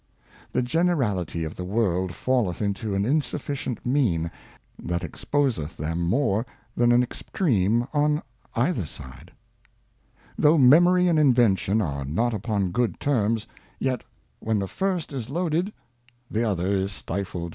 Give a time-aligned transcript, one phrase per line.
[0.51, 4.31] The generality of the World falleth into an insufficient Mean
[4.79, 6.43] that exposeth them more
[6.75, 8.23] than an Extreme on
[8.55, 9.31] either Side.
[10.39, 14.01] THOUGH Memory and Invention are not upon good Terms, Faculties vet
[14.39, 15.71] when the first is loaded,
[16.31, 17.41] the other is stifled.
[17.43, 17.47] C'*f•'